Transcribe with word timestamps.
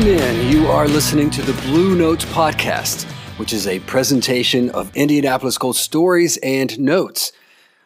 Welcome 0.00 0.18
in. 0.18 0.50
You 0.50 0.66
are 0.68 0.88
listening 0.88 1.28
to 1.28 1.42
the 1.42 1.52
Blue 1.60 1.94
Notes 1.94 2.24
Podcast, 2.24 3.04
which 3.38 3.52
is 3.52 3.66
a 3.66 3.80
presentation 3.80 4.70
of 4.70 4.90
Indianapolis 4.96 5.58
Colts 5.58 5.78
stories 5.78 6.38
and 6.38 6.80
notes. 6.80 7.32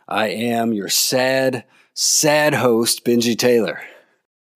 I 0.07 0.29
am 0.29 0.73
your 0.73 0.89
sad, 0.89 1.65
sad 1.93 2.55
host, 2.55 3.05
Benji 3.05 3.37
Taylor. 3.37 3.81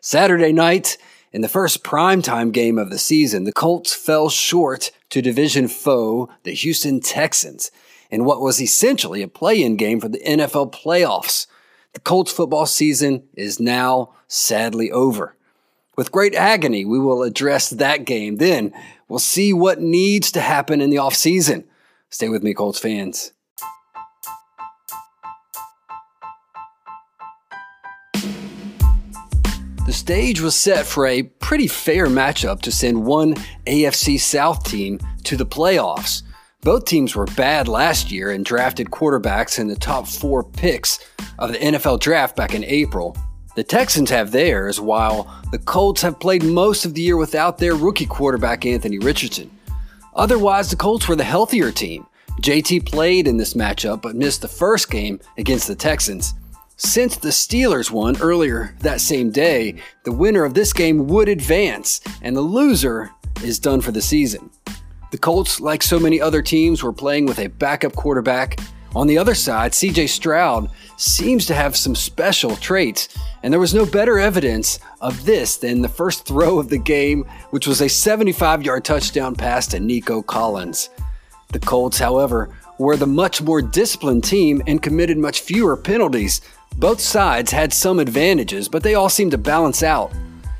Saturday 0.00 0.52
night, 0.52 0.98
in 1.32 1.40
the 1.40 1.48
first 1.48 1.82
primetime 1.82 2.52
game 2.52 2.78
of 2.78 2.90
the 2.90 2.98
season, 2.98 3.42
the 3.42 3.52
Colts 3.52 3.92
fell 3.92 4.28
short 4.28 4.92
to 5.10 5.20
division 5.20 5.66
foe, 5.66 6.28
the 6.44 6.54
Houston 6.54 7.00
Texans, 7.00 7.72
in 8.08 8.24
what 8.24 8.40
was 8.40 8.62
essentially 8.62 9.20
a 9.20 9.26
play 9.26 9.60
in 9.60 9.74
game 9.74 10.00
for 10.00 10.08
the 10.08 10.20
NFL 10.20 10.72
playoffs. 10.72 11.48
The 11.94 12.00
Colts 12.00 12.30
football 12.30 12.66
season 12.66 13.24
is 13.34 13.58
now 13.58 14.14
sadly 14.28 14.92
over. 14.92 15.34
With 15.98 16.12
great 16.12 16.36
agony, 16.36 16.84
we 16.84 17.00
will 17.00 17.24
address 17.24 17.70
that 17.70 18.04
game. 18.04 18.36
Then 18.36 18.72
we'll 19.08 19.18
see 19.18 19.52
what 19.52 19.80
needs 19.80 20.30
to 20.30 20.40
happen 20.40 20.80
in 20.80 20.90
the 20.90 20.96
offseason. 20.98 21.64
Stay 22.08 22.28
with 22.28 22.44
me, 22.44 22.54
Colts 22.54 22.78
fans. 22.78 23.32
The 29.86 29.92
stage 29.92 30.40
was 30.40 30.54
set 30.54 30.86
for 30.86 31.04
a 31.04 31.24
pretty 31.24 31.66
fair 31.66 32.06
matchup 32.06 32.62
to 32.62 32.70
send 32.70 33.04
one 33.04 33.34
AFC 33.66 34.20
South 34.20 34.62
team 34.62 35.00
to 35.24 35.36
the 35.36 35.46
playoffs. 35.46 36.22
Both 36.60 36.84
teams 36.84 37.16
were 37.16 37.26
bad 37.26 37.66
last 37.66 38.12
year 38.12 38.30
and 38.30 38.44
drafted 38.44 38.92
quarterbacks 38.92 39.58
in 39.58 39.66
the 39.66 39.74
top 39.74 40.06
four 40.06 40.44
picks 40.44 41.00
of 41.40 41.50
the 41.50 41.58
NFL 41.58 41.98
draft 41.98 42.36
back 42.36 42.54
in 42.54 42.62
April. 42.62 43.16
The 43.58 43.64
Texans 43.64 44.08
have 44.10 44.30
theirs, 44.30 44.80
while 44.80 45.26
the 45.50 45.58
Colts 45.58 46.00
have 46.02 46.20
played 46.20 46.44
most 46.44 46.84
of 46.84 46.94
the 46.94 47.02
year 47.02 47.16
without 47.16 47.58
their 47.58 47.74
rookie 47.74 48.06
quarterback 48.06 48.64
Anthony 48.64 49.00
Richardson. 49.00 49.50
Otherwise, 50.14 50.70
the 50.70 50.76
Colts 50.76 51.08
were 51.08 51.16
the 51.16 51.24
healthier 51.24 51.72
team. 51.72 52.06
JT 52.40 52.86
played 52.86 53.26
in 53.26 53.36
this 53.36 53.54
matchup 53.54 54.00
but 54.00 54.14
missed 54.14 54.42
the 54.42 54.46
first 54.46 54.88
game 54.92 55.18
against 55.38 55.66
the 55.66 55.74
Texans. 55.74 56.34
Since 56.76 57.16
the 57.16 57.30
Steelers 57.30 57.90
won 57.90 58.16
earlier 58.20 58.76
that 58.78 59.00
same 59.00 59.32
day, 59.32 59.82
the 60.04 60.12
winner 60.12 60.44
of 60.44 60.54
this 60.54 60.72
game 60.72 61.08
would 61.08 61.28
advance, 61.28 62.00
and 62.22 62.36
the 62.36 62.40
loser 62.40 63.10
is 63.42 63.58
done 63.58 63.80
for 63.80 63.90
the 63.90 64.00
season. 64.00 64.50
The 65.10 65.18
Colts, 65.18 65.60
like 65.60 65.82
so 65.82 65.98
many 65.98 66.20
other 66.20 66.42
teams, 66.42 66.84
were 66.84 66.92
playing 66.92 67.26
with 67.26 67.40
a 67.40 67.48
backup 67.48 67.96
quarterback. 67.96 68.60
On 68.96 69.06
the 69.06 69.18
other 69.18 69.34
side, 69.34 69.72
CJ 69.72 70.08
Stroud 70.08 70.70
seems 70.96 71.46
to 71.46 71.54
have 71.54 71.76
some 71.76 71.94
special 71.94 72.56
traits 72.56 73.08
and 73.42 73.52
there 73.52 73.60
was 73.60 73.74
no 73.74 73.86
better 73.86 74.18
evidence 74.18 74.78
of 75.00 75.24
this 75.24 75.56
than 75.56 75.80
the 75.80 75.88
first 75.88 76.26
throw 76.26 76.58
of 76.58 76.68
the 76.68 76.78
game, 76.78 77.24
which 77.50 77.66
was 77.66 77.80
a 77.80 77.88
75 77.88 78.62
yard 78.62 78.84
touchdown 78.84 79.34
pass 79.34 79.66
to 79.68 79.80
Nico 79.80 80.22
Collins. 80.22 80.90
The 81.52 81.60
Colts, 81.60 81.98
however, 81.98 82.50
were 82.78 82.96
the 82.96 83.06
much 83.06 83.40
more 83.40 83.62
disciplined 83.62 84.24
team 84.24 84.62
and 84.66 84.82
committed 84.82 85.18
much 85.18 85.40
fewer 85.40 85.76
penalties. 85.76 86.40
Both 86.76 87.00
sides 87.00 87.50
had 87.50 87.72
some 87.72 87.98
advantages, 87.98 88.68
but 88.68 88.82
they 88.82 88.94
all 88.94 89.08
seemed 89.08 89.32
to 89.32 89.38
balance 89.38 89.82
out. 89.82 90.12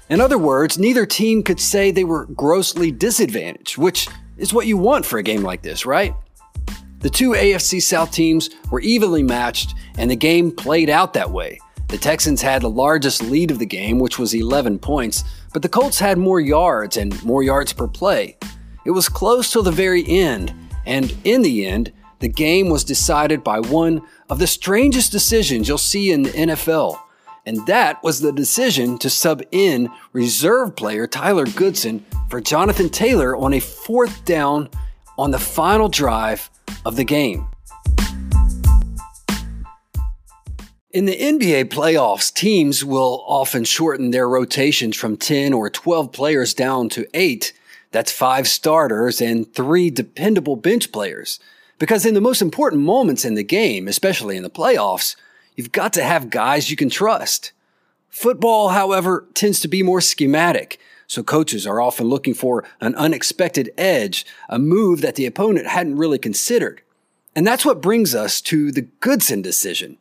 In 0.09 0.21
other 0.21 0.39
words, 0.39 0.79
neither 0.79 1.05
team 1.05 1.43
could 1.43 1.61
say 1.61 1.91
they 1.91 2.05
were 2.05 2.27
grossly 2.27 2.91
disadvantaged, 2.91 3.77
which 3.77 4.09
is 4.39 4.55
what 4.55 4.67
you 4.67 4.77
want 4.77 5.05
for 5.05 5.19
a 5.19 5.23
game 5.23 5.43
like 5.43 5.63
this, 5.63 5.85
right? 5.85 6.15
The 7.01 7.11
two 7.11 7.31
AFC 7.31 7.81
South 7.81 8.11
teams 8.11 8.51
were 8.73 8.81
evenly 8.81 9.23
matched, 9.23 9.77
and 9.97 10.11
the 10.11 10.17
game 10.17 10.51
played 10.51 10.91
out 10.91 11.15
that 11.15 11.31
way. 11.31 11.61
The 11.87 11.97
Texans 11.97 12.43
had 12.43 12.61
the 12.61 12.69
largest 12.69 13.23
lead 13.23 13.53
of 13.53 13.61
the 13.61 13.67
game, 13.67 14.01
which 14.01 14.19
was 14.19 14.35
11 14.35 14.81
points, 14.81 15.23
but 15.53 15.63
the 15.63 15.69
Colts 15.69 16.01
had 16.01 16.19
more 16.19 16.41
yards 16.41 16.97
and 16.97 17.25
more 17.25 17.45
yards 17.45 17.73
per 17.73 17.87
play. 17.87 18.37
It 18.85 18.91
was 18.91 19.09
close 19.09 19.53
till 19.53 19.63
the 19.63 19.71
very 19.71 20.07
end, 20.09 20.53
and 20.87 21.17
in 21.23 21.43
the 21.43 21.67
end, 21.67 21.93
the 22.19 22.29
game 22.29 22.69
was 22.69 22.83
decided 22.83 23.45
by 23.45 23.61
one 23.61 24.03
of 24.29 24.41
the 24.41 24.49
strangest 24.49 25.13
decisions 25.13 25.69
you'll 25.69 25.79
see 25.79 26.11
in 26.11 26.23
the 26.23 26.31
NFL. 26.31 26.99
And 27.47 27.65
that 27.69 28.03
was 28.03 28.21
the 28.21 28.33
decision 28.33 28.99
to 28.99 29.09
sub 29.09 29.41
in 29.53 29.89
reserve 30.13 30.75
player 30.75 31.07
Tyler 31.07 31.47
Goodson 31.47 32.05
for 32.29 32.41
Jonathan 32.41 32.91
Taylor 32.91 33.37
on 33.37 33.55
a 33.55 33.61
fourth 33.61 34.25
down 34.25 34.69
on 35.17 35.31
the 35.31 35.39
final 35.39 35.89
drive 35.89 36.51
of 36.85 36.97
the 36.97 37.05
game. 37.05 37.47
In 40.91 41.05
the 41.05 41.17
NBA 41.17 41.67
playoffs, 41.67 42.33
teams 42.33 42.85
will 42.85 43.23
often 43.27 43.65
shorten 43.65 44.11
their 44.11 44.29
rotations 44.29 44.97
from 44.97 45.19
10 45.19 45.53
or 45.53 45.69
12 45.69 46.13
players 46.13 46.55
down 46.55 46.89
to 46.89 47.07
8. 47.13 47.53
That's 47.93 48.11
5 48.11 48.49
starters 48.49 49.21
and 49.21 49.53
3 49.55 49.91
dependable 49.91 50.57
bench 50.57 50.91
players. 50.91 51.41
Because 51.79 52.07
in 52.07 52.15
the 52.15 52.21
most 52.21 52.43
important 52.43 52.83
moments 52.83 53.25
in 53.25 53.35
the 53.35 53.45
game, 53.45 53.87
especially 53.87 54.37
in 54.37 54.43
the 54.43 54.51
playoffs, 54.51 55.15
you've 55.57 55.73
got 55.73 55.93
to 55.93 56.03
have 56.03 56.31
guys 56.31 56.71
you 56.71 56.77
can 56.77 56.91
trust. 56.91 57.53
Football, 58.09 58.71
however, 58.71 59.27
tends 59.35 59.61
to 59.61 59.69
be 59.69 59.83
more 59.83 60.01
schematic, 60.01 60.81
so 61.09 61.23
coaches 61.23 61.67
are 61.67 61.81
often 61.81 62.07
looking 62.07 62.35
for 62.35 62.65
an 62.81 62.95
unexpected 62.95 63.73
edge, 63.77 64.27
a 64.49 64.59
move 64.59 65.01
that 65.01 65.17
the 65.17 65.27
opponent 65.27 65.67
hadn't 65.67 65.97
really 65.97 66.19
considered. 66.19 66.83
And 67.35 67.47
that's 67.47 67.65
what 67.65 67.81
brings 67.81 68.15
us 68.15 68.41
to 68.43 68.71
the 68.71 68.83
Goodson 68.83 69.43
decision. 69.43 69.97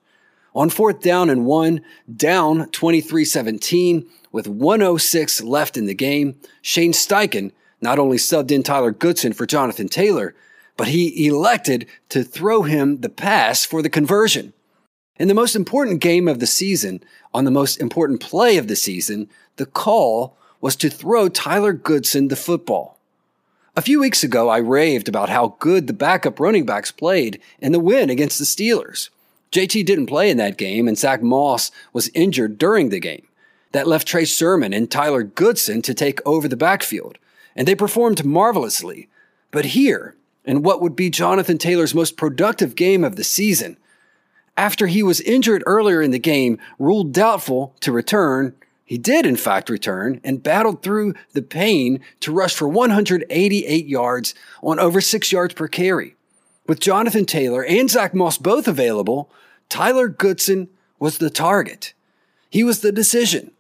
On 0.54 0.70
fourth 0.70 1.02
down 1.02 1.30
and 1.30 1.46
one, 1.46 1.82
down 2.14 2.70
23 2.72 3.24
17, 3.24 4.06
with 4.32 4.48
106 4.48 5.42
left 5.44 5.78
in 5.78 5.86
the 5.86 5.94
game, 5.94 6.40
Shane 6.62 6.94
Steichen 6.94 7.52
not 7.80 8.00
only 8.00 8.18
subbed 8.18 8.52
in 8.52 8.64
Tyler 8.64 8.92
Goodson 8.92 9.34
for 9.34 9.46
Jonathan 9.46 9.88
Taylor, 9.88 10.36
but 10.76 10.88
he 10.88 11.28
elected 11.28 11.88
to 12.10 12.24
throw 12.24 12.64
him 12.64 13.02
the 13.02 13.10
pass 13.10 13.66
for 13.66 13.82
the 13.82 13.90
conversion. 13.90 14.54
In 15.18 15.28
the 15.28 15.34
most 15.34 15.56
important 15.56 16.02
game 16.02 16.28
of 16.28 16.40
the 16.40 16.48
season, 16.48 17.04
on 17.34 17.46
the 17.46 17.52
most 17.52 17.80
important 17.80 18.20
play 18.20 18.58
of 18.58 18.68
the 18.68 18.76
season, 18.76 19.30
the 19.56 19.66
call 19.66 20.38
was 20.62 20.76
to 20.78 20.90
throw 20.90 21.30
Tyler 21.30 21.74
Goodson 21.74 22.28
the 22.28 22.36
football. 22.36 22.98
A 23.76 23.82
few 23.82 24.00
weeks 24.00 24.24
ago, 24.24 24.50
I 24.50 24.58
raved 24.58 25.08
about 25.08 25.30
how 25.30 25.56
good 25.60 25.86
the 25.86 25.94
backup 25.94 26.40
running 26.40 26.66
backs 26.66 26.92
played 26.92 27.40
in 27.60 27.72
the 27.72 27.80
win 27.80 28.10
against 28.10 28.40
the 28.40 28.46
Steelers. 28.46 29.10
JT 29.52 29.86
didn't 29.86 30.08
play 30.08 30.30
in 30.30 30.38
that 30.38 30.58
game, 30.58 30.88
and 30.88 30.98
Zach 30.98 31.22
Moss 31.22 31.72
was 31.94 32.10
injured 32.16 32.58
during 32.58 32.90
the 32.90 33.00
game. 33.00 33.28
That 33.74 33.88
left 33.88 34.08
Trey 34.08 34.26
Sermon 34.26 34.74
and 34.74 34.90
Tyler 34.90 35.24
Goodson 35.24 35.82
to 35.84 35.94
take 35.94 36.26
over 36.26 36.48
the 36.48 36.58
backfield, 36.58 37.18
and 37.56 37.68
they 37.68 37.76
performed 37.76 38.26
marvelously. 38.26 39.10
But 39.52 39.66
here, 39.66 40.16
in 40.44 40.64
what 40.64 40.82
would 40.82 40.96
be 40.96 41.10
Jonathan 41.10 41.58
Taylor's 41.58 41.94
most 41.94 42.18
productive 42.18 42.76
game 42.76 43.04
of 43.04 43.16
the 43.16 43.24
season, 43.24 43.78
after 44.58 44.88
he 44.88 45.04
was 45.04 45.22
injured 45.22 45.64
earlier 45.68 46.02
in 46.02 46.12
the 46.12 46.20
game, 46.20 46.58
ruled 46.80 47.14
doubtful 47.14 47.76
to 47.82 47.92
return, 47.92 48.56
he 48.88 48.98
did 48.98 49.26
in 49.26 49.36
fact 49.36 49.70
return 49.70 50.22
and 50.24 50.42
battled 50.42 50.82
through 50.82 51.14
the 51.34 51.42
pain 51.42 52.00
to 52.22 52.32
rush 52.32 52.56
for 52.56 52.70
188 52.70 53.86
yards 53.86 54.34
on 54.64 54.80
over 54.80 55.02
6 55.02 55.32
yards 55.32 55.54
per 55.54 55.68
carry. 55.68 56.16
With 56.68 56.80
Jonathan 56.80 57.26
Taylor 57.26 57.66
and 57.66 57.90
Zach 57.90 58.14
Moss 58.14 58.38
both 58.38 58.66
available, 58.66 59.30
Tyler 59.68 60.08
Goodson 60.08 60.70
was 61.00 61.18
the 61.18 61.30
target. 61.30 61.94
He 62.50 62.64
was 62.64 62.80
the 62.80 62.94
decision. 62.94 63.52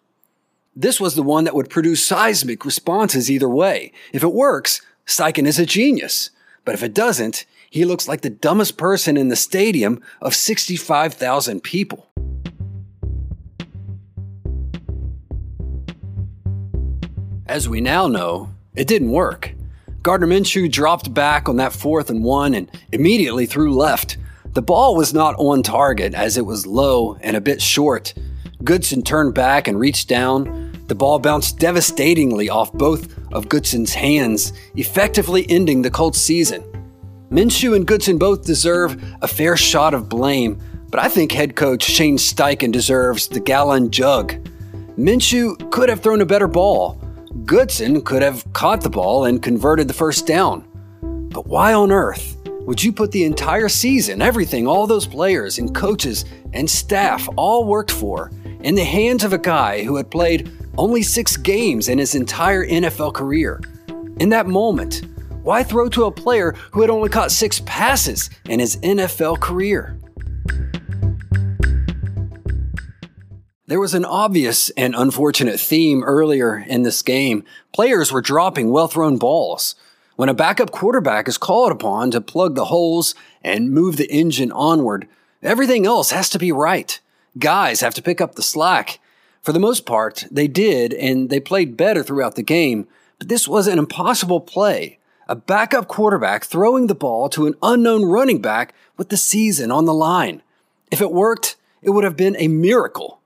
This 0.73 1.01
was 1.01 1.15
the 1.15 1.23
one 1.23 1.43
that 1.43 1.55
would 1.55 1.69
produce 1.69 2.05
seismic 2.05 2.63
responses 2.63 3.29
either 3.29 3.49
way. 3.49 3.91
If 4.13 4.23
it 4.23 4.33
works, 4.33 4.81
Steichen 5.05 5.45
is 5.45 5.59
a 5.59 5.65
genius. 5.65 6.29
But 6.63 6.73
if 6.73 6.83
it 6.83 6.93
doesn't, 6.93 7.45
he 7.69 7.83
looks 7.83 8.07
like 8.07 8.21
the 8.21 8.29
dumbest 8.29 8.77
person 8.77 9.17
in 9.17 9.27
the 9.27 9.35
stadium 9.35 10.01
of 10.21 10.33
65,000 10.33 11.61
people. 11.63 12.06
As 17.47 17.69
we 17.69 17.79
now 17.79 18.07
know, 18.07 18.49
it 18.75 18.87
didn't 18.87 19.11
work. 19.11 19.53
Gardner 20.03 20.27
Minshew 20.27 20.69
dropped 20.69 21.13
back 21.13 21.47
on 21.47 21.55
that 21.57 21.71
fourth 21.71 22.09
and 22.09 22.21
one 22.21 22.53
and 22.53 22.69
immediately 22.91 23.45
threw 23.45 23.73
left. 23.73 24.17
The 24.53 24.61
ball 24.61 24.97
was 24.97 25.13
not 25.13 25.35
on 25.37 25.63
target 25.63 26.13
as 26.13 26.37
it 26.37 26.45
was 26.45 26.67
low 26.67 27.15
and 27.21 27.37
a 27.37 27.41
bit 27.41 27.61
short. 27.61 28.13
Goodson 28.65 29.01
turned 29.01 29.33
back 29.33 29.69
and 29.69 29.79
reached 29.79 30.09
down. 30.09 30.73
The 30.87 30.95
ball 30.95 31.19
bounced 31.19 31.57
devastatingly 31.57 32.49
off 32.49 32.73
both 32.73 33.17
of 33.31 33.47
Goodson's 33.47 33.93
hands, 33.93 34.51
effectively 34.75 35.45
ending 35.49 35.81
the 35.81 35.91
Colts 35.91 36.19
season. 36.19 36.63
Minshew 37.31 37.77
and 37.77 37.87
Goodson 37.87 38.17
both 38.17 38.45
deserve 38.45 39.01
a 39.21 39.27
fair 39.27 39.55
shot 39.55 39.93
of 39.93 40.09
blame, 40.09 40.59
but 40.89 40.99
I 40.99 41.07
think 41.07 41.31
head 41.31 41.55
coach 41.55 41.83
Shane 41.83 42.17
Steichen 42.17 42.73
deserves 42.73 43.29
the 43.29 43.39
gallon 43.39 43.89
jug. 43.89 44.33
Minshew 44.97 45.71
could 45.71 45.87
have 45.87 46.01
thrown 46.01 46.19
a 46.19 46.25
better 46.25 46.47
ball. 46.47 47.01
Goodson 47.47 48.01
could 48.01 48.21
have 48.23 48.43
caught 48.51 48.81
the 48.81 48.89
ball 48.89 49.23
and 49.23 49.41
converted 49.41 49.87
the 49.87 49.93
first 49.93 50.27
down. 50.27 50.67
But 51.31 51.47
why 51.47 51.73
on 51.73 51.93
earth 51.93 52.35
would 52.45 52.83
you 52.83 52.91
put 52.91 53.13
the 53.13 53.23
entire 53.23 53.69
season, 53.69 54.21
everything, 54.21 54.67
all 54.67 54.85
those 54.85 55.07
players 55.07 55.57
and 55.57 55.73
coaches 55.73 56.25
and 56.51 56.69
staff 56.69 57.25
all 57.37 57.63
worked 57.63 57.91
for, 57.91 58.31
in 58.63 58.75
the 58.75 58.83
hands 58.83 59.23
of 59.23 59.31
a 59.31 59.37
guy 59.37 59.85
who 59.85 59.95
had 59.95 60.11
played 60.11 60.51
only 60.77 61.01
six 61.01 61.37
games 61.37 61.87
in 61.87 61.97
his 61.97 62.15
entire 62.15 62.65
NFL 62.65 63.13
career. 63.13 63.61
In 64.19 64.27
that 64.27 64.47
moment, 64.47 65.03
why 65.41 65.63
throw 65.63 65.87
to 65.87 66.03
a 66.03 66.11
player 66.11 66.53
who 66.71 66.81
had 66.81 66.89
only 66.89 67.07
caught 67.07 67.31
six 67.31 67.61
passes 67.65 68.29
in 68.49 68.59
his 68.59 68.75
NFL 68.77 69.39
career? 69.39 69.96
There 73.69 73.81
was 73.81 73.93
an 73.93 74.05
obvious 74.05 74.69
and 74.77 74.95
unfortunate 74.95 75.59
theme 75.59 76.01
earlier 76.01 76.63
in 76.69 76.83
this 76.83 77.01
game. 77.01 77.43
Players 77.73 78.13
were 78.13 78.21
dropping 78.21 78.71
well 78.71 78.87
thrown 78.87 79.17
balls. 79.17 79.75
When 80.15 80.29
a 80.29 80.33
backup 80.33 80.71
quarterback 80.71 81.27
is 81.27 81.37
called 81.37 81.73
upon 81.73 82.11
to 82.11 82.21
plug 82.21 82.55
the 82.55 82.65
holes 82.65 83.13
and 83.43 83.73
move 83.73 83.97
the 83.97 84.09
engine 84.09 84.53
onward, 84.53 85.09
everything 85.43 85.85
else 85.85 86.11
has 86.11 86.29
to 86.29 86.39
be 86.39 86.49
right. 86.49 86.97
Guys 87.37 87.81
have 87.81 87.93
to 87.95 88.01
pick 88.01 88.21
up 88.21 88.35
the 88.35 88.41
slack. 88.41 89.01
For 89.41 89.51
the 89.51 89.59
most 89.59 89.85
part, 89.85 90.23
they 90.31 90.47
did, 90.47 90.93
and 90.93 91.29
they 91.29 91.41
played 91.41 91.75
better 91.75 92.03
throughout 92.03 92.35
the 92.35 92.43
game, 92.43 92.87
but 93.19 93.27
this 93.27 93.49
was 93.49 93.67
an 93.67 93.79
impossible 93.79 94.39
play. 94.39 94.97
A 95.27 95.35
backup 95.35 95.89
quarterback 95.89 96.45
throwing 96.45 96.87
the 96.87 96.95
ball 96.95 97.27
to 97.27 97.45
an 97.45 97.55
unknown 97.61 98.05
running 98.05 98.41
back 98.41 98.73
with 98.95 99.09
the 99.09 99.17
season 99.17 99.71
on 99.71 99.83
the 99.83 99.93
line. 99.93 100.41
If 100.89 101.01
it 101.01 101.11
worked, 101.11 101.57
it 101.81 101.89
would 101.89 102.05
have 102.05 102.15
been 102.15 102.37
a 102.39 102.47
miracle. 102.47 103.16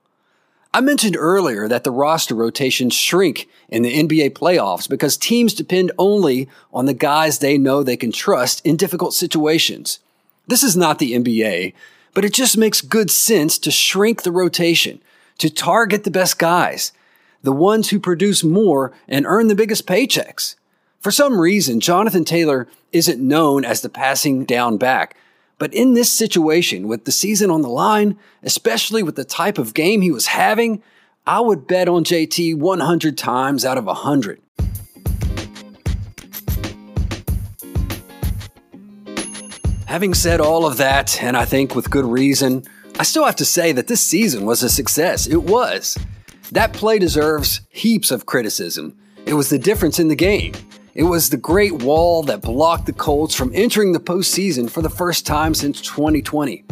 I 0.73 0.79
mentioned 0.79 1.17
earlier 1.17 1.67
that 1.67 1.83
the 1.83 1.91
roster 1.91 2.33
rotations 2.33 2.93
shrink 2.93 3.49
in 3.67 3.81
the 3.81 3.93
NBA 3.93 4.31
playoffs 4.31 4.87
because 4.87 5.17
teams 5.17 5.53
depend 5.53 5.91
only 5.97 6.47
on 6.73 6.85
the 6.85 6.93
guys 6.93 7.39
they 7.39 7.57
know 7.57 7.83
they 7.83 7.97
can 7.97 8.13
trust 8.13 8.65
in 8.65 8.77
difficult 8.77 9.13
situations. 9.13 9.99
This 10.47 10.63
is 10.63 10.77
not 10.77 10.97
the 10.97 11.11
NBA, 11.11 11.73
but 12.13 12.23
it 12.23 12.33
just 12.33 12.57
makes 12.57 12.79
good 12.79 13.11
sense 13.11 13.57
to 13.59 13.69
shrink 13.69 14.23
the 14.23 14.31
rotation, 14.31 15.01
to 15.39 15.49
target 15.49 16.05
the 16.05 16.11
best 16.11 16.39
guys, 16.39 16.93
the 17.43 17.51
ones 17.51 17.89
who 17.89 17.99
produce 17.99 18.41
more 18.41 18.93
and 19.09 19.25
earn 19.25 19.49
the 19.49 19.55
biggest 19.55 19.85
paychecks. 19.85 20.55
For 21.01 21.11
some 21.11 21.41
reason, 21.41 21.81
Jonathan 21.81 22.23
Taylor 22.23 22.69
isn't 22.93 23.19
known 23.19 23.65
as 23.65 23.81
the 23.81 23.89
passing 23.89 24.45
down 24.45 24.77
back, 24.77 25.17
but 25.61 25.75
in 25.75 25.93
this 25.93 26.11
situation, 26.11 26.87
with 26.87 27.05
the 27.05 27.11
season 27.11 27.51
on 27.51 27.61
the 27.61 27.69
line, 27.69 28.17
especially 28.41 29.03
with 29.03 29.15
the 29.15 29.23
type 29.23 29.59
of 29.59 29.75
game 29.75 30.01
he 30.01 30.09
was 30.09 30.25
having, 30.25 30.81
I 31.27 31.39
would 31.39 31.67
bet 31.67 31.87
on 31.87 32.03
JT 32.03 32.55
100 32.55 33.15
times 33.15 33.63
out 33.63 33.77
of 33.77 33.85
100. 33.85 34.41
Having 39.85 40.15
said 40.15 40.41
all 40.41 40.65
of 40.65 40.77
that, 40.77 41.21
and 41.21 41.37
I 41.37 41.45
think 41.45 41.75
with 41.75 41.91
good 41.91 42.05
reason, 42.05 42.63
I 42.97 43.03
still 43.03 43.25
have 43.25 43.35
to 43.35 43.45
say 43.45 43.71
that 43.71 43.85
this 43.85 44.01
season 44.01 44.47
was 44.47 44.63
a 44.63 44.69
success. 44.69 45.27
It 45.27 45.43
was. 45.43 45.95
That 46.51 46.73
play 46.73 46.97
deserves 46.97 47.61
heaps 47.69 48.09
of 48.09 48.25
criticism. 48.25 48.97
It 49.27 49.35
was 49.35 49.51
the 49.51 49.59
difference 49.59 49.99
in 49.99 50.07
the 50.07 50.15
game. 50.15 50.53
It 50.93 51.03
was 51.03 51.29
the 51.29 51.37
great 51.37 51.83
wall 51.83 52.21
that 52.23 52.41
blocked 52.41 52.85
the 52.85 52.91
Colts 52.91 53.33
from 53.33 53.51
entering 53.53 53.93
the 53.93 53.99
postseason 53.99 54.69
for 54.69 54.81
the 54.81 54.89
first 54.89 55.25
time 55.25 55.53
since 55.53 55.79
2020. 55.79 56.65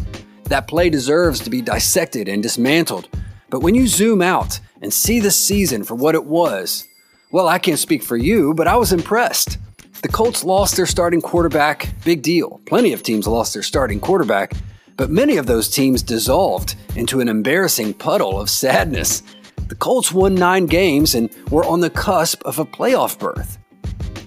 That 0.46 0.68
play 0.68 0.90
deserves 0.90 1.40
to 1.40 1.50
be 1.50 1.62
dissected 1.62 2.28
and 2.28 2.44
dismantled, 2.44 3.08
but 3.50 3.62
when 3.62 3.76
you 3.76 3.88
zoom 3.88 4.22
out 4.22 4.60
and 4.82 4.94
see 4.94 5.22
the 5.22 5.32
season 5.32 5.86
for 5.86 5.96
what 5.96 6.16
it 6.16 6.26
was, 6.26 6.86
well, 7.32 7.48
I 7.48 7.60
can't 7.60 7.80
speak 7.80 8.04
for 8.04 8.18
you, 8.18 8.54
but 8.54 8.68
I 8.68 8.76
was 8.76 8.92
impressed. 8.92 9.58
The 10.02 10.10
Colts 10.10 10.44
lost 10.44 10.76
their 10.76 10.86
starting 10.86 11.22
quarterback, 11.22 11.88
big 12.04 12.22
deal. 12.22 12.60
Plenty 12.66 12.92
of 12.92 13.04
teams 13.04 13.26
lost 13.26 13.54
their 13.54 13.64
starting 13.64 14.02
quarterback, 14.02 14.52
but 14.98 15.10
many 15.10 15.38
of 15.38 15.46
those 15.46 15.70
teams 15.70 16.04
dissolved 16.04 16.76
into 16.98 17.22
an 17.22 17.30
embarrassing 17.30 17.94
puddle 17.94 18.38
of 18.38 18.50
sadness. 18.50 19.24
The 19.70 19.76
Colts 19.76 20.12
won 20.12 20.36
nine 20.36 20.66
games 20.66 21.16
and 21.16 21.30
were 21.52 21.64
on 21.64 21.80
the 21.80 21.90
cusp 21.90 22.44
of 22.44 22.60
a 22.60 22.66
playoff 22.66 23.18
berth. 23.18 23.58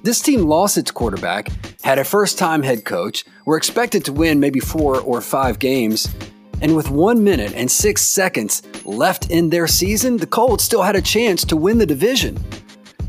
This 0.03 0.21
team 0.21 0.43
lost 0.43 0.79
its 0.79 0.91
quarterback, 0.91 1.49
had 1.83 2.01
a 2.01 2.05
first 2.05 2.37
time 2.37 2.65
head 2.65 2.85
coach, 2.85 3.25
were 3.45 3.57
expected 3.57 4.05
to 4.05 4.13
win 4.13 4.41
maybe 4.41 4.59
four 4.59 5.01
or 5.01 5.21
five 5.21 5.61
games, 5.61 6.13
and 6.61 6.75
with 6.75 6.91
one 6.91 7.23
minute 7.23 7.53
and 7.55 7.71
six 7.71 8.03
seconds 8.03 8.63
left 8.85 9.31
in 9.31 9.49
their 9.49 9.69
season, 9.69 10.17
the 10.17 10.27
Colts 10.27 10.65
still 10.65 10.83
had 10.83 10.97
a 10.97 11.01
chance 11.01 11.45
to 11.45 11.57
win 11.57 11.79
the 11.79 11.87
division. 11.87 12.37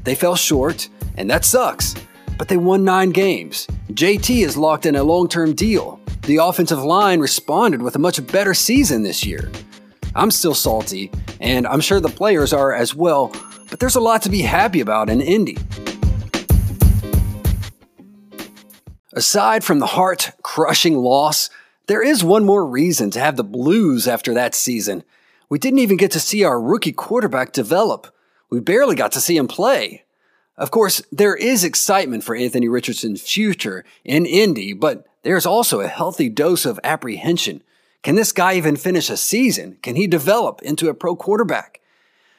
They 0.04 0.14
fell 0.14 0.36
short, 0.36 0.88
and 1.18 1.28
that 1.32 1.46
sucks, 1.46 1.96
but 2.38 2.48
they 2.48 2.58
won 2.58 2.84
nine 2.86 3.10
games. 3.10 3.66
JT 3.94 4.46
is 4.46 4.56
locked 4.56 4.86
in 4.86 4.96
a 4.96 5.04
long 5.04 5.28
term 5.28 5.56
deal. 5.56 6.00
The 6.28 6.38
offensive 6.38 6.84
line 6.84 7.20
responded 7.20 7.82
with 7.82 7.96
a 7.96 8.00
much 8.00 8.26
better 8.28 8.54
season 8.54 9.02
this 9.02 9.26
year. 9.26 9.52
I'm 10.14 10.30
still 10.30 10.54
salty, 10.54 11.12
and 11.42 11.66
I'm 11.66 11.82
sure 11.82 12.00
the 12.00 12.10
players 12.10 12.54
are 12.54 12.72
as 12.72 12.94
well, 12.94 13.36
but 13.72 13.80
there's 13.80 13.96
a 13.96 14.00
lot 14.00 14.22
to 14.22 14.30
be 14.30 14.42
happy 14.42 14.80
about 14.80 15.10
in 15.10 15.22
Indy. 15.22 15.58
Aside 19.16 19.64
from 19.64 19.78
the 19.80 19.86
heart 19.86 20.32
crushing 20.42 20.98
loss, 20.98 21.50
there 21.86 22.02
is 22.02 22.24
one 22.24 22.46
more 22.46 22.66
reason 22.66 23.12
to 23.12 23.20
have 23.20 23.36
the 23.36 23.44
blues 23.44 24.08
after 24.08 24.34
that 24.34 24.56
season. 24.56 25.04
We 25.50 25.60
didn't 25.60 25.80
even 25.80 25.98
get 25.98 26.12
to 26.12 26.20
see 26.20 26.44
our 26.44 26.60
rookie 26.60 26.92
quarterback 26.92 27.52
develop. 27.52 28.08
We 28.50 28.60
barely 28.60 28.96
got 28.96 29.12
to 29.12 29.22
see 29.22 29.38
him 29.38 29.48
play. 29.48 30.04
Of 30.58 30.72
course, 30.72 31.02
there 31.12 31.36
is 31.36 31.64
excitement 31.64 32.24
for 32.24 32.36
Anthony 32.36 32.68
Richardson's 32.68 33.22
future 33.22 33.86
in 34.04 34.26
Indy, 34.26 34.74
but 34.74 35.06
there's 35.22 35.46
also 35.46 35.80
a 35.82 35.88
healthy 35.88 36.30
dose 36.30 36.66
of 36.66 36.80
apprehension. 36.84 37.62
Can 38.02 38.16
this 38.16 38.32
guy 38.32 38.56
even 38.56 38.76
finish 38.76 39.10
a 39.10 39.18
season? 39.18 39.78
Can 39.84 39.96
he 39.96 40.08
develop 40.08 40.62
into 40.64 40.90
a 40.90 40.94
pro 40.94 41.16
quarterback? 41.16 41.82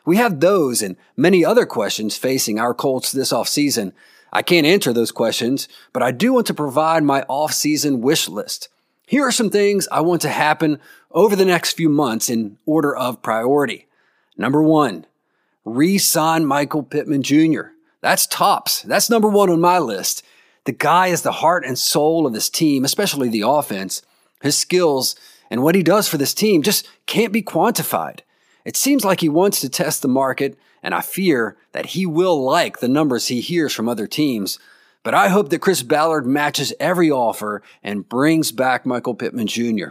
We 0.05 0.17
have 0.17 0.41
those 0.41 0.83
and 0.83 0.97
many 1.17 1.45
other 1.45 1.67
questions 1.67 2.17
facing 2.17 2.59
our 2.59 2.75
Colts 2.75 3.13
this 3.13 3.33
offseason, 3.33 3.93
I 4.35 4.43
can't 4.43 4.67
answer 4.67 4.93
those 4.93 5.13
questions, 5.13 5.69
but 5.93 6.03
I 6.03 6.11
do 6.11 6.33
want 6.33 6.49
to 6.49 6.55
provide 6.55 7.05
my 7.05 7.23
off-season 7.29 8.01
wish 8.01 8.29
list. 8.29 8.69
Here 9.07 9.23
are 9.23 9.33
some 9.33 9.49
things 9.49 9.87
I 9.93 10.01
want 10.01 10.23
to 10.23 10.29
happen 10.29 10.81
over 11.13 11.37
the 11.37 11.45
next 11.45 11.75
few 11.75 11.89
months 11.89 12.29
in 12.29 12.59
order 12.67 12.95
of 12.95 13.23
priority. 13.23 13.87
Number 14.37 14.61
one, 14.61 15.07
re-sign 15.65 16.45
Michael 16.47 16.83
Pittman 16.83 17.23
Jr. 17.23 17.69
That's 18.01 18.27
tops. 18.27 18.83
That's 18.83 19.09
number 19.09 19.29
one 19.29 19.51
on 19.51 19.61
my 19.61 19.79
list. 19.79 20.25
The 20.65 20.73
guy 20.73 21.09
is 21.09 21.23
the 21.23 21.33
heart 21.33 21.65
and 21.65 21.79
soul 21.79 22.27
of 22.27 22.33
this 22.33 22.51
team, 22.51 22.85
especially 22.85 23.29
the 23.29 23.43
offense. 23.47 24.03
His 24.43 24.59
skills 24.59 25.15
and 25.51 25.63
what 25.63 25.75
he 25.75 25.83
does 25.83 26.09
for 26.09 26.17
this 26.19 26.35
team 26.35 26.63
just 26.63 26.89
can't 27.07 27.33
be 27.33 27.43
quantified. 27.43 28.21
It 28.65 28.77
seems 28.77 29.05
like 29.05 29.21
he 29.21 29.29
wants 29.29 29.61
to 29.61 29.69
test 29.69 30.03
the 30.03 30.09
market 30.09 30.59
and 30.85 30.95
I 30.95 31.01
fear 31.01 31.57
that 31.73 31.87
he 31.87 32.07
will 32.07 32.45
like 32.45 32.79
the 32.79 32.89
numbers 32.89 33.27
he 33.27 33.41
hears 33.41 33.73
from 33.73 33.89
other 33.89 34.07
teams. 34.07 34.59
But 35.03 35.15
I 35.15 35.29
hope 35.29 35.49
that 35.49 35.61
Chris 35.61 35.83
Ballard 35.83 36.27
matches 36.27 36.73
every 36.79 37.11
offer 37.11 37.63
and 37.83 38.09
brings 38.09 38.53
back 38.53 38.87
Michael 38.87 39.15
Pittman 39.15 39.47
Jr. 39.47 39.89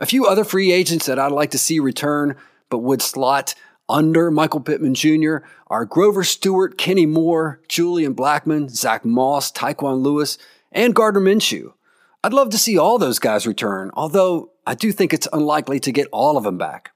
A 0.00 0.06
few 0.06 0.26
other 0.26 0.42
free 0.42 0.72
agents 0.72 1.06
that 1.06 1.18
I'd 1.18 1.32
like 1.32 1.50
to 1.52 1.58
see 1.58 1.78
return, 1.78 2.36
but 2.70 2.78
would 2.78 3.02
slot 3.02 3.54
under 3.88 4.30
Michael 4.30 4.60
Pittman 4.60 4.94
Jr. 4.94 5.38
are 5.68 5.84
Grover 5.84 6.24
Stewart, 6.24 6.76
Kenny 6.76 7.06
Moore, 7.06 7.60
Julian 7.68 8.14
Blackmon, 8.14 8.68
Zach 8.70 9.04
Moss, 9.04 9.52
Tyquan 9.52 10.02
Lewis, 10.02 10.38
and 10.72 10.94
Gardner 10.94 11.20
Minshew. 11.20 11.74
I'd 12.24 12.32
love 12.32 12.50
to 12.50 12.58
see 12.58 12.76
all 12.76 12.98
those 12.98 13.18
guys 13.18 13.46
return, 13.46 13.90
although 13.94 14.50
I 14.66 14.74
do 14.74 14.92
think 14.92 15.12
it's 15.12 15.28
unlikely 15.32 15.78
to 15.80 15.92
get 15.92 16.08
all 16.10 16.36
of 16.36 16.44
them 16.44 16.58
back. 16.58 16.90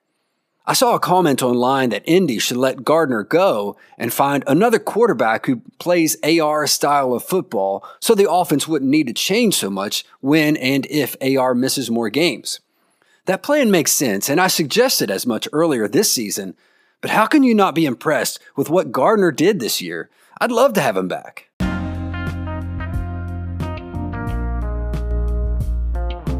I 0.70 0.72
saw 0.72 0.94
a 0.94 1.00
comment 1.00 1.42
online 1.42 1.90
that 1.90 2.04
Indy 2.06 2.38
should 2.38 2.56
let 2.56 2.84
Gardner 2.84 3.24
go 3.24 3.76
and 3.98 4.12
find 4.12 4.44
another 4.46 4.78
quarterback 4.78 5.46
who 5.46 5.62
plays 5.80 6.16
AR 6.22 6.64
style 6.68 7.12
of 7.12 7.24
football 7.24 7.84
so 7.98 8.14
the 8.14 8.30
offense 8.30 8.68
wouldn't 8.68 8.88
need 8.88 9.08
to 9.08 9.12
change 9.12 9.56
so 9.56 9.68
much 9.68 10.04
when 10.20 10.56
and 10.56 10.86
if 10.86 11.16
AR 11.20 11.56
misses 11.56 11.90
more 11.90 12.08
games. 12.08 12.60
That 13.24 13.42
plan 13.42 13.72
makes 13.72 13.90
sense, 13.90 14.28
and 14.28 14.40
I 14.40 14.46
suggested 14.46 15.10
as 15.10 15.26
much 15.26 15.48
earlier 15.52 15.88
this 15.88 16.12
season, 16.12 16.54
but 17.00 17.10
how 17.10 17.26
can 17.26 17.42
you 17.42 17.52
not 17.52 17.74
be 17.74 17.84
impressed 17.84 18.38
with 18.54 18.70
what 18.70 18.92
Gardner 18.92 19.32
did 19.32 19.58
this 19.58 19.82
year? 19.82 20.08
I'd 20.40 20.52
love 20.52 20.74
to 20.74 20.80
have 20.80 20.96
him 20.96 21.08
back. 21.08 21.49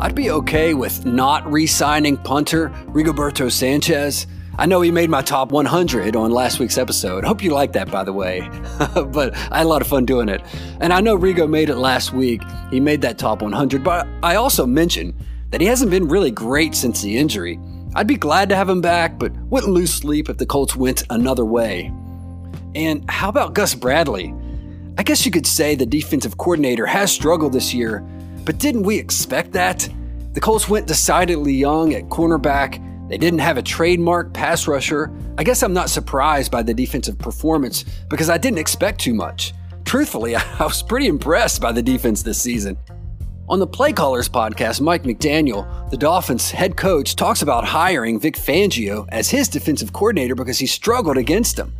I'd 0.02 0.14
be 0.14 0.30
okay 0.30 0.72
with 0.72 1.04
not 1.04 1.50
re 1.52 1.66
signing 1.66 2.16
punter 2.16 2.70
Rigoberto 2.86 3.52
Sanchez. 3.52 4.26
I 4.56 4.64
know 4.64 4.80
he 4.80 4.90
made 4.90 5.10
my 5.10 5.20
top 5.20 5.52
100 5.52 6.16
on 6.16 6.30
last 6.30 6.58
week's 6.58 6.78
episode. 6.78 7.22
Hope 7.22 7.42
you 7.42 7.50
like 7.50 7.72
that, 7.74 7.90
by 7.90 8.02
the 8.02 8.12
way. 8.12 8.40
but 8.78 9.36
I 9.52 9.58
had 9.58 9.66
a 9.66 9.68
lot 9.68 9.82
of 9.82 9.88
fun 9.88 10.06
doing 10.06 10.30
it. 10.30 10.40
And 10.80 10.94
I 10.94 11.02
know 11.02 11.18
Rigo 11.18 11.48
made 11.48 11.68
it 11.68 11.76
last 11.76 12.14
week. 12.14 12.42
He 12.70 12.80
made 12.80 13.02
that 13.02 13.18
top 13.18 13.42
100. 13.42 13.84
But 13.84 14.06
I 14.22 14.36
also 14.36 14.64
mentioned 14.64 15.14
that 15.50 15.60
he 15.60 15.66
hasn't 15.66 15.90
been 15.90 16.08
really 16.08 16.30
great 16.30 16.74
since 16.74 17.02
the 17.02 17.18
injury. 17.18 17.60
I'd 17.94 18.06
be 18.06 18.16
glad 18.16 18.48
to 18.48 18.56
have 18.56 18.70
him 18.70 18.80
back, 18.80 19.18
but 19.18 19.36
wouldn't 19.50 19.72
lose 19.72 19.92
sleep 19.92 20.30
if 20.30 20.38
the 20.38 20.46
Colts 20.46 20.74
went 20.74 21.02
another 21.10 21.44
way. 21.44 21.92
And 22.74 23.08
how 23.10 23.28
about 23.28 23.54
Gus 23.54 23.74
Bradley? 23.74 24.34
I 24.96 25.02
guess 25.02 25.26
you 25.26 25.30
could 25.30 25.46
say 25.46 25.74
the 25.74 25.86
defensive 25.86 26.38
coordinator 26.38 26.86
has 26.86 27.12
struggled 27.12 27.52
this 27.52 27.74
year, 27.74 28.06
but 28.44 28.58
didn't 28.58 28.82
we 28.82 28.98
expect 28.98 29.52
that? 29.52 29.88
The 30.32 30.40
Colts 30.40 30.68
went 30.68 30.86
decidedly 30.86 31.52
young 31.52 31.94
at 31.94 32.04
cornerback. 32.04 32.86
They 33.08 33.18
didn't 33.18 33.40
have 33.40 33.58
a 33.58 33.62
trademark 33.62 34.32
pass 34.32 34.68
rusher. 34.68 35.10
I 35.38 35.44
guess 35.44 35.62
I'm 35.62 35.72
not 35.72 35.90
surprised 35.90 36.52
by 36.52 36.62
the 36.62 36.72
defensive 36.72 37.18
performance 37.18 37.84
because 38.08 38.30
I 38.30 38.38
didn't 38.38 38.58
expect 38.58 39.00
too 39.00 39.14
much. 39.14 39.52
Truthfully, 39.84 40.36
I 40.36 40.64
was 40.64 40.82
pretty 40.82 41.08
impressed 41.08 41.60
by 41.60 41.72
the 41.72 41.82
defense 41.82 42.22
this 42.22 42.40
season. 42.40 42.78
On 43.48 43.58
the 43.58 43.66
Play 43.66 43.92
Callers 43.92 44.28
podcast, 44.28 44.80
Mike 44.80 45.02
McDaniel, 45.02 45.90
the 45.90 45.96
Dolphins 45.96 46.52
head 46.52 46.76
coach, 46.76 47.16
talks 47.16 47.42
about 47.42 47.64
hiring 47.64 48.20
Vic 48.20 48.36
Fangio 48.36 49.08
as 49.08 49.28
his 49.28 49.48
defensive 49.48 49.92
coordinator 49.92 50.36
because 50.36 50.60
he 50.60 50.66
struggled 50.66 51.18
against 51.18 51.58
him. 51.58 51.74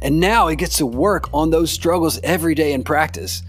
And 0.00 0.18
now 0.18 0.48
he 0.48 0.56
gets 0.56 0.78
to 0.78 0.86
work 0.86 1.32
on 1.32 1.50
those 1.50 1.70
struggles 1.70 2.18
every 2.24 2.56
day 2.56 2.72
in 2.72 2.82
practice. 2.82 3.44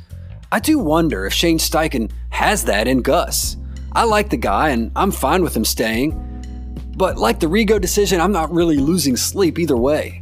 I 0.54 0.60
do 0.60 0.78
wonder 0.78 1.26
if 1.26 1.34
Shane 1.34 1.58
Steichen 1.58 2.12
has 2.30 2.66
that 2.66 2.88
in 2.88 3.02
Gus. 3.02 3.58
I 3.92 4.04
like 4.04 4.30
the 4.30 4.38
guy 4.38 4.70
and 4.70 4.92
I'm 4.96 5.10
fine 5.10 5.42
with 5.42 5.58
him 5.58 5.66
staying. 5.66 6.12
But 6.96 7.18
like 7.18 7.40
the 7.40 7.48
Rigo 7.48 7.82
decision, 7.82 8.22
I'm 8.22 8.32
not 8.32 8.54
really 8.54 8.78
losing 8.78 9.18
sleep 9.18 9.58
either 9.58 9.76
way. 9.76 10.22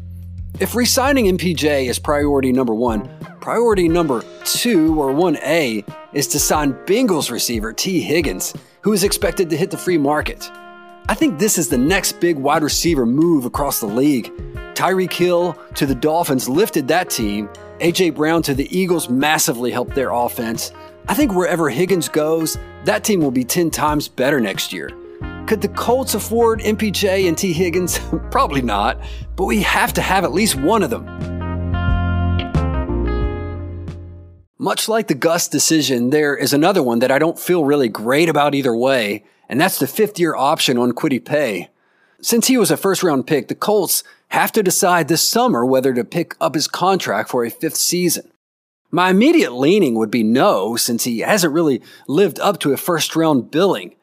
If 0.62 0.74
resigning 0.74 1.26
MPJ 1.38 1.88
is 1.88 2.00
priority 2.00 2.54
number 2.54 2.74
one, 2.74 3.10
priority 3.42 3.90
number 3.90 4.24
two 4.46 4.98
or 5.02 5.14
1A 5.14 5.84
is 6.14 6.28
to 6.28 6.40
sign 6.40 6.76
Bengals 6.86 7.30
receiver 7.30 7.74
Tee 7.74 8.00
Higgins, 8.00 8.54
who 8.84 8.94
is 8.94 9.04
expected 9.04 9.50
to 9.50 9.58
hit 9.58 9.70
the 9.70 9.76
free 9.76 9.98
market. 9.98 10.50
I 11.10 11.14
think 11.14 11.40
this 11.40 11.58
is 11.58 11.68
the 11.68 11.78
next 11.78 12.22
big 12.22 12.38
wide 12.38 12.64
receiver 12.64 13.06
move 13.06 13.44
across 13.44 13.82
the 13.82 13.86
league. 13.86 14.32
Tyreek 14.82 15.14
Hill 15.14 15.56
to 15.76 15.86
the 15.86 15.94
Dolphins 15.94 16.50
lifted 16.50 16.88
that 16.88 17.12
team, 17.12 17.48
A.J. 17.82 18.10
Brown 18.10 18.42
to 18.42 18.56
the 18.56 18.68
Eagles 18.76 19.10
massively 19.10 19.70
helped 19.70 19.94
their 19.94 20.10
offense. 20.10 20.72
I 21.08 21.14
think 21.14 21.36
wherever 21.36 21.70
Higgins 21.70 22.10
goes, 22.10 22.58
that 22.86 23.04
team 23.04 23.20
will 23.20 23.30
be 23.30 23.44
10 23.44 23.70
times 23.70 24.08
better 24.08 24.40
next 24.40 24.74
year. 24.74 24.90
Could 25.46 25.62
the 25.62 25.68
Colts 25.68 26.16
afford 26.16 26.62
MPJ 26.62 27.28
and 27.28 27.38
Tee 27.38 27.54
Higgins? 27.54 28.00
Probably 28.32 28.64
not, 28.64 29.00
but 29.36 29.46
we 29.46 29.62
have 29.62 29.94
to 29.94 30.02
have 30.02 30.24
at 30.24 30.32
least 30.32 30.56
one 30.56 30.82
of 30.82 30.90
them. 30.90 31.06
Much 34.58 34.90
like 34.90 35.08
the 35.08 35.14
Gus 35.14 35.48
decision, 35.48 36.10
there 36.10 36.36
is 36.36 36.54
another 36.54 36.82
one 36.82 36.98
that 37.00 37.12
I 37.12 37.20
don't 37.20 37.38
feel 37.38 37.66
really 37.66 37.88
great 37.88 38.30
about 38.30 38.56
either 38.56 38.76
way, 38.76 39.26
and 39.48 39.62
that's 39.62 39.78
the 39.78 39.86
fifth 39.86 40.18
year 40.18 40.36
option 40.36 40.80
on 40.80 40.94
Kwity 40.94 41.24
Paye. 41.24 41.70
Since 42.24 42.48
he 42.48 42.58
was 42.58 42.70
a 42.70 42.78
first 42.78 43.02
round 43.02 43.26
pick, 43.26 43.48
the 43.48 43.56
Colts 43.56 44.04
have 44.32 44.52
to 44.54 44.64
decide 44.64 45.08
this 45.08 45.22
summer 45.22 45.66
whether 45.66 45.94
to 45.94 46.04
pick 46.04 46.36
up 46.40 46.56
his 46.56 46.68
contract 46.68 47.30
for 47.30 47.44
a 47.44 47.50
fifth 47.50 47.76
season. 47.76 48.32
My 48.90 49.10
immediate 49.10 49.54
leaning 49.54 49.96
would 49.96 50.12
be 50.12 50.24
no, 50.24 50.76
since 50.76 51.04
he 51.04 51.20
hasn't 51.20 51.54
really 51.54 51.82
lived 52.08 52.40
up 52.40 52.60
to 52.60 52.74
a 52.74 52.78
first 52.78 53.16
round 53.16 53.52
billing. 53.52 53.96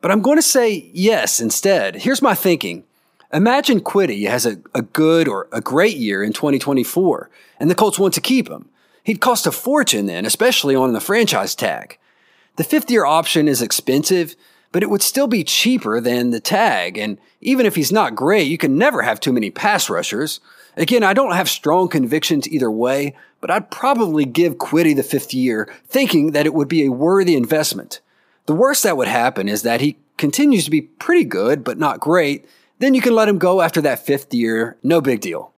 But 0.00 0.10
I'm 0.10 0.22
going 0.22 0.38
to 0.38 0.42
say 0.42 0.90
yes 0.92 1.40
instead. 1.40 1.96
Here's 1.96 2.22
my 2.22 2.34
thinking. 2.34 2.84
Imagine 3.32 3.80
Kwity 3.80 4.28
has 4.28 4.46
a, 4.46 4.60
a 4.74 4.82
good 4.82 5.26
or 5.26 5.48
a 5.52 5.60
great 5.60 5.96
year 5.96 6.22
in 6.22 6.32
2024, 6.32 7.30
and 7.58 7.70
the 7.70 7.74
Colts 7.74 7.98
want 7.98 8.14
to 8.14 8.20
keep 8.20 8.48
him. 8.48 8.68
He'd 9.04 9.20
cost 9.20 9.46
a 9.46 9.52
fortune 9.52 10.06
then, 10.06 10.26
especially 10.26 10.76
on 10.76 10.92
the 10.92 11.00
franchise 11.00 11.54
tag. 11.54 11.98
The 12.56 12.64
fifth 12.64 12.90
year 12.90 13.04
option 13.04 13.48
is 13.48 13.62
expensive, 13.62 14.36
but 14.72 14.82
it 14.82 14.90
would 14.90 15.02
still 15.02 15.26
be 15.26 15.44
cheaper 15.44 16.00
than 16.00 16.30
the 16.30 16.40
tag. 16.40 16.98
And 16.98 17.18
even 17.40 17.66
if 17.66 17.76
he's 17.76 17.92
not 17.92 18.16
great, 18.16 18.48
you 18.48 18.58
can 18.58 18.76
never 18.78 19.02
have 19.02 19.20
too 19.20 19.32
many 19.32 19.50
pass 19.50 19.88
rushers. 19.88 20.40
Again, 20.76 21.02
I 21.04 21.12
don't 21.12 21.34
have 21.34 21.50
strong 21.50 21.88
convictions 21.88 22.48
either 22.48 22.70
way, 22.70 23.14
but 23.40 23.50
I'd 23.50 23.70
probably 23.70 24.24
give 24.24 24.56
Kwity 24.56 24.96
the 24.96 25.02
fifth 25.02 25.34
year, 25.34 25.72
thinking 25.86 26.32
that 26.32 26.46
it 26.46 26.54
would 26.54 26.68
be 26.68 26.84
a 26.84 26.92
worthy 26.92 27.36
investment. 27.36 28.00
The 28.46 28.54
worst 28.54 28.82
that 28.82 28.96
would 28.96 29.08
happen 29.08 29.48
is 29.48 29.62
that 29.62 29.82
he 29.82 29.98
continues 30.16 30.64
to 30.64 30.70
be 30.70 30.82
pretty 30.82 31.24
good, 31.24 31.62
but 31.62 31.78
not 31.78 32.00
great. 32.00 32.46
Then 32.78 32.94
you 32.94 33.02
can 33.02 33.14
let 33.14 33.28
him 33.28 33.38
go 33.38 33.60
after 33.60 33.80
that 33.82 34.04
fifth 34.04 34.32
year, 34.32 34.76
no 34.82 35.00
big 35.00 35.20
deal. 35.20 35.52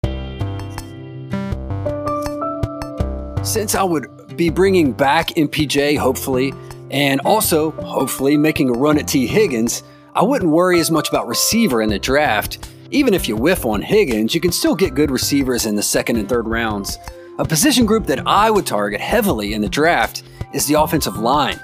Since 3.44 3.75
I 3.75 3.83
would 3.83 4.37
be 4.37 4.50
bringing 4.50 4.92
back 4.92 5.28
MPJ, 5.28 5.99
hopefully, 5.99 6.52
and 6.94 7.20
also, 7.24 7.72
hopefully, 7.72 8.36
making 8.36 8.68
a 8.68 8.72
run 8.72 8.98
at 8.98 9.08
Tee 9.08 9.26
Higgins, 9.26 9.82
I 10.14 10.22
wouldn't 10.22 10.52
worry 10.52 10.78
as 10.78 10.92
much 10.92 11.08
about 11.08 11.26
receiver 11.26 11.82
in 11.82 11.88
the 11.88 11.98
draft. 11.98 12.70
Even 12.92 13.14
if 13.14 13.28
you 13.28 13.34
whiff 13.34 13.66
on 13.66 13.82
Higgins, 13.82 14.32
you 14.32 14.40
can 14.40 14.52
still 14.52 14.76
get 14.76 14.94
good 14.94 15.10
receivers 15.10 15.66
in 15.66 15.74
the 15.74 15.82
second 15.82 16.18
and 16.18 16.28
third 16.28 16.46
rounds. 16.46 16.96
A 17.40 17.44
position 17.44 17.84
group 17.84 18.06
that 18.06 18.24
I 18.28 18.48
would 18.48 18.64
target 18.64 19.00
heavily 19.00 19.54
in 19.54 19.60
the 19.60 19.68
draft 19.68 20.22
is 20.52 20.68
the 20.68 20.80
offensive 20.80 21.16
line. 21.16 21.58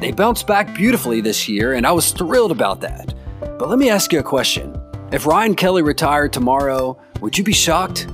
They 0.00 0.12
bounced 0.12 0.46
back 0.46 0.74
beautifully 0.74 1.20
this 1.20 1.46
year, 1.46 1.74
and 1.74 1.86
I 1.86 1.92
was 1.92 2.12
thrilled 2.12 2.50
about 2.50 2.80
that. 2.80 3.12
But 3.38 3.68
let 3.68 3.78
me 3.78 3.90
ask 3.90 4.14
you 4.14 4.20
a 4.20 4.22
question. 4.22 4.80
If 5.12 5.26
Ryan 5.26 5.56
Kelly 5.56 5.82
retired 5.82 6.32
tomorrow, 6.32 6.98
would 7.20 7.36
you 7.36 7.44
be 7.44 7.52
shocked? 7.52 8.06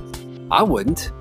I 0.51 0.63
wouldn't. 0.63 1.13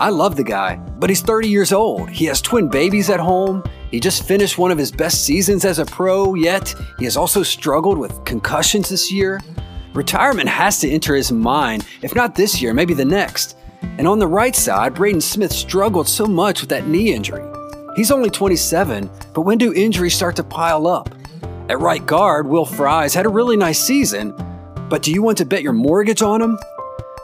I 0.00 0.08
love 0.08 0.34
the 0.34 0.44
guy, 0.44 0.76
but 0.76 1.10
he's 1.10 1.20
30 1.20 1.46
years 1.46 1.74
old. 1.74 2.08
He 2.08 2.24
has 2.24 2.40
twin 2.40 2.68
babies 2.68 3.10
at 3.10 3.20
home. 3.20 3.62
He 3.90 4.00
just 4.00 4.26
finished 4.26 4.56
one 4.56 4.70
of 4.70 4.78
his 4.78 4.90
best 4.90 5.26
seasons 5.26 5.66
as 5.66 5.78
a 5.78 5.84
pro, 5.84 6.32
yet 6.32 6.74
he 6.98 7.04
has 7.04 7.18
also 7.18 7.42
struggled 7.42 7.98
with 7.98 8.24
concussions 8.24 8.88
this 8.88 9.12
year. 9.12 9.42
Retirement 9.92 10.48
has 10.48 10.80
to 10.80 10.90
enter 10.90 11.14
his 11.14 11.30
mind, 11.30 11.86
if 12.00 12.14
not 12.14 12.34
this 12.34 12.62
year, 12.62 12.72
maybe 12.72 12.94
the 12.94 13.04
next. 13.04 13.58
And 13.98 14.08
on 14.08 14.18
the 14.18 14.26
right 14.26 14.56
side, 14.56 14.94
Braden 14.94 15.20
Smith 15.20 15.52
struggled 15.52 16.08
so 16.08 16.24
much 16.24 16.62
with 16.62 16.70
that 16.70 16.88
knee 16.88 17.12
injury. 17.12 17.44
He's 17.94 18.10
only 18.10 18.30
27, 18.30 19.10
but 19.34 19.42
when 19.42 19.58
do 19.58 19.74
injuries 19.74 20.14
start 20.14 20.34
to 20.36 20.44
pile 20.44 20.86
up? 20.86 21.14
At 21.68 21.78
right 21.78 22.06
guard, 22.06 22.46
Will 22.46 22.64
Fries 22.64 23.12
had 23.12 23.26
a 23.26 23.28
really 23.28 23.58
nice 23.58 23.78
season, 23.78 24.32
but 24.88 25.02
do 25.02 25.12
you 25.12 25.22
want 25.22 25.36
to 25.38 25.44
bet 25.44 25.62
your 25.62 25.74
mortgage 25.74 26.22
on 26.22 26.40
him? 26.40 26.58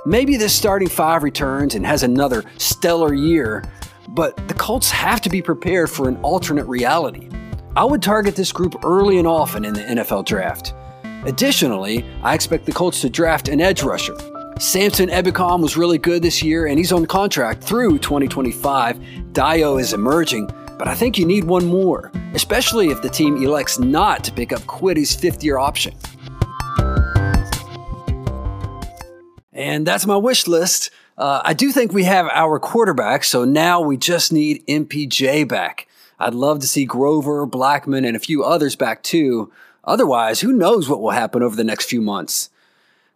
Maybe 0.06 0.36
this 0.36 0.54
starting 0.54 0.88
five 0.88 1.24
returns 1.24 1.74
and 1.74 1.84
has 1.84 2.04
another 2.04 2.44
stellar 2.58 3.12
year, 3.12 3.64
but 4.10 4.36
the 4.46 4.54
Colts 4.54 4.88
have 4.88 5.20
to 5.22 5.28
be 5.28 5.42
prepared 5.42 5.90
for 5.90 6.08
an 6.08 6.16
alternate 6.18 6.66
reality. 6.66 7.28
I 7.74 7.82
would 7.82 8.02
target 8.02 8.36
this 8.36 8.52
group 8.52 8.84
early 8.84 9.18
and 9.18 9.26
often 9.26 9.64
in 9.64 9.74
the 9.74 9.80
NFL 9.80 10.24
draft. 10.26 10.74
Additionally, 11.24 12.06
I 12.22 12.34
expect 12.34 12.66
the 12.66 12.72
Colts 12.72 13.00
to 13.00 13.10
draft 13.10 13.48
an 13.48 13.60
edge 13.60 13.82
rusher. 13.82 14.16
Samson 14.60 15.08
Ebukam 15.08 15.60
was 15.60 15.76
really 15.76 15.98
good 15.98 16.22
this 16.22 16.40
year 16.40 16.68
and 16.68 16.78
he's 16.78 16.92
on 16.92 17.04
contract 17.06 17.64
through 17.64 17.98
2025. 17.98 18.98
Dayo 19.32 19.80
is 19.80 19.92
emerging, 19.92 20.46
but 20.78 20.86
I 20.86 20.94
think 20.94 21.18
you 21.18 21.26
need 21.26 21.42
one 21.42 21.66
more, 21.66 22.12
especially 22.32 22.90
if 22.90 23.02
the 23.02 23.10
team 23.10 23.42
elects 23.42 23.80
not 23.80 24.22
to 24.22 24.32
pick 24.32 24.52
up 24.52 24.60
Kwity's 24.68 25.16
fifth 25.16 25.42
year 25.42 25.58
option. 25.58 25.96
And 29.56 29.86
that's 29.86 30.06
my 30.06 30.16
wish 30.16 30.46
list. 30.46 30.90
Uh, 31.16 31.40
I 31.42 31.54
do 31.54 31.72
think 31.72 31.90
we 31.90 32.04
have 32.04 32.28
our 32.30 32.60
quarterback, 32.60 33.24
so 33.24 33.46
now 33.46 33.80
we 33.80 33.96
just 33.96 34.30
need 34.30 34.64
MPJ 34.66 35.48
back. 35.48 35.88
I'd 36.18 36.34
love 36.34 36.60
to 36.60 36.68
see 36.68 36.84
Grover, 36.84 37.46
Blackmon, 37.46 38.06
and 38.06 38.14
a 38.14 38.20
few 38.20 38.44
others 38.44 38.76
back 38.76 39.02
too. 39.02 39.50
Otherwise, 39.82 40.40
who 40.40 40.52
knows 40.52 40.90
what 40.90 41.00
will 41.00 41.10
happen 41.10 41.42
over 41.42 41.56
the 41.56 41.64
next 41.64 41.88
few 41.88 42.02
months? 42.02 42.50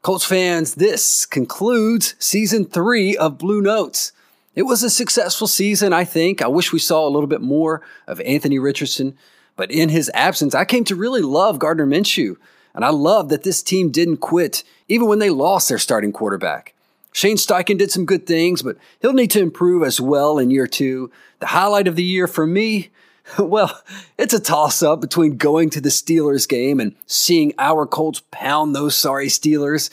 Colts 0.01 0.25
fans, 0.25 0.77
this 0.77 1.27
concludes 1.27 2.15
season 2.19 2.65
three 2.65 3.19
of 3.19 3.37
Blue 3.37 3.61
Notes. 3.61 4.13
It 4.55 4.63
was 4.63 4.83
a 4.83 4.89
successful 4.89 5.47
season, 5.47 5.93
I 5.93 6.05
think. 6.05 6.41
I 6.41 6.49
wish 6.49 6.73
we 6.73 6.79
saw 6.79 7.07
a 7.07 7.11
little 7.11 7.27
bit 7.27 7.43
more 7.43 7.83
of 8.07 8.19
Anthony 8.23 8.59
Richardson, 8.59 9.15
but 9.57 9.71
in 9.71 9.91
his 9.91 10.11
absence, 10.15 10.55
I 10.55 10.65
came 10.65 10.85
to 10.85 10.97
really 10.97 11.21
love 11.21 11.59
Gardner 11.59 11.87
Minshew. 11.87 12.37
And 12.75 12.85
I 12.85 12.91
love 12.91 13.29
that 13.29 13.43
this 13.43 13.63
team 13.63 13.91
didn't 13.91 14.19
quit 14.19 14.63
even 14.89 15.09
when 15.09 15.19
they 15.19 15.31
lost 15.31 15.69
their 15.69 15.79
starting 15.79 16.13
quarterback. 16.13 16.75
Shane 17.13 17.37
Steichen 17.37 17.79
did 17.79 17.91
some 17.91 18.07
good 18.07 18.27
things, 18.27 18.63
but 18.63 18.77
he'll 19.01 19.13
need 19.13 19.31
to 19.33 19.41
improve 19.41 19.83
as 19.83 20.01
well 20.01 20.39
in 20.39 20.51
year 20.51 20.67
two. 20.67 21.11
The 21.41 21.47
highlight 21.47 21.89
of 21.89 21.97
the 21.97 22.05
year 22.05 22.27
for 22.27 22.47
me, 22.47 22.91
well, 23.39 23.83
it's 24.19 24.35
a 24.35 24.41
toss 24.41 24.83
up 24.83 25.01
between 25.01 25.37
going 25.37 25.71
to 25.71 25.81
the 25.81 25.89
Steelers 25.89 26.49
game 26.49 26.81
and 26.81 26.95
seeing 27.07 27.53
our 27.59 27.87
Colts 27.87 28.23
pound 28.31 28.75
those 28.75 28.95
sorry 28.95 29.27
Steelers, 29.27 29.91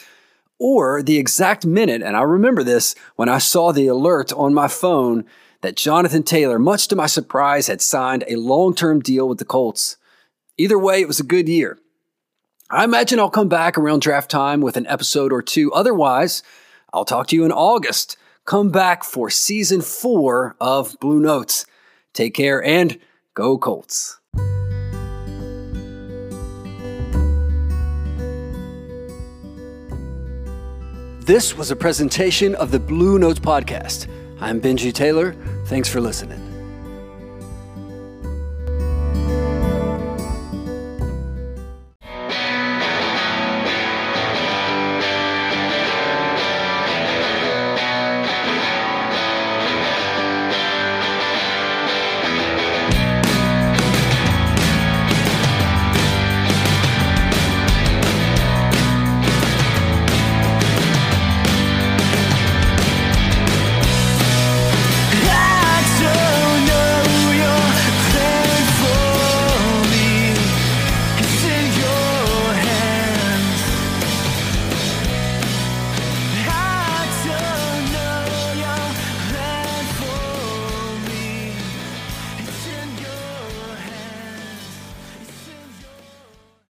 or 0.59 1.03
the 1.03 1.17
exact 1.17 1.65
minute, 1.65 2.01
and 2.01 2.17
I 2.17 2.23
remember 2.23 2.63
this 2.63 2.95
when 3.15 3.29
I 3.29 3.37
saw 3.37 3.71
the 3.71 3.87
alert 3.87 4.33
on 4.33 4.55
my 4.55 4.67
phone 4.67 5.23
that 5.61 5.75
Jonathan 5.75 6.23
Taylor, 6.23 6.57
much 6.57 6.87
to 6.87 6.95
my 6.95 7.05
surprise, 7.05 7.67
had 7.67 7.81
signed 7.81 8.23
a 8.27 8.37
long 8.37 8.73
term 8.73 8.99
deal 8.99 9.27
with 9.27 9.37
the 9.37 9.45
Colts. 9.45 9.97
Either 10.57 10.79
way, 10.79 11.01
it 11.01 11.07
was 11.07 11.19
a 11.19 11.23
good 11.23 11.47
year. 11.47 11.77
I 12.69 12.83
imagine 12.83 13.17
I'll 13.17 13.29
come 13.29 13.47
back 13.47 13.77
around 13.77 14.01
draft 14.01 14.29
time 14.29 14.59
with 14.59 14.75
an 14.75 14.85
episode 14.87 15.31
or 15.31 15.41
two. 15.41 15.71
Otherwise, 15.71 16.43
I'll 16.93 17.05
talk 17.05 17.27
to 17.27 17.35
you 17.35 17.45
in 17.45 17.51
August. 17.51 18.17
Come 18.43 18.71
back 18.71 19.05
for 19.05 19.29
season 19.29 19.79
four 19.81 20.55
of 20.59 20.97
Blue 20.99 21.21
Notes. 21.21 21.65
Take 22.13 22.33
care 22.33 22.61
and 22.61 22.99
go 23.35 23.57
Colts. 23.57 24.19
This 31.25 31.57
was 31.57 31.71
a 31.71 31.75
presentation 31.75 32.55
of 32.55 32.71
the 32.71 32.79
Blue 32.79 33.17
Notes 33.17 33.39
Podcast. 33.39 34.07
I'm 34.41 34.59
Benji 34.59 34.93
Taylor. 34.93 35.33
Thanks 35.67 35.87
for 35.89 36.01
listening. 36.01 36.46